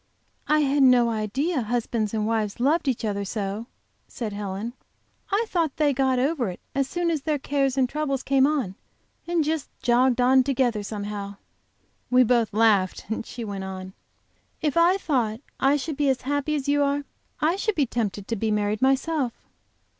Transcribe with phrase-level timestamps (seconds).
[0.47, 3.67] "I had no idea husbands and wives loved each other so,"
[4.07, 4.73] said Helen.
[5.31, 8.73] "I thought they got over it as soon as their cares and troubles came on,
[9.27, 11.35] and just jogged on together, somehow."
[12.09, 13.93] We both laughed and she went on.
[14.59, 17.03] "If I thought I should be as happy as you are,
[17.39, 19.33] I should be tempted to be married myself."